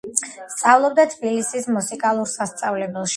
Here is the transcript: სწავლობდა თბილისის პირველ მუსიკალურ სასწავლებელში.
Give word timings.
სწავლობდა 0.53 1.05
თბილისის 1.11 1.51
პირველ 1.57 1.75
მუსიკალურ 1.79 2.31
სასწავლებელში. 2.35 3.09